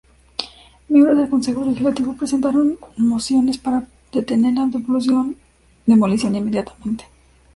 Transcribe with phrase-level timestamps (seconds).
[0.89, 5.37] Miembros del Consejo Legislativo presentaron mociones para detener la demolición
[6.35, 7.03] inmediatamente.